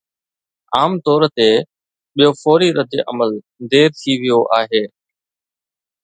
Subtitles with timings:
[0.77, 1.49] عام طور تي
[2.15, 3.31] ٻيو فوري رد عمل
[3.71, 4.83] دير ٿي ويو آهي.